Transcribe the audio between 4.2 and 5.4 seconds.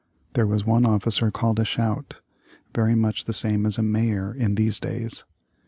is in these days.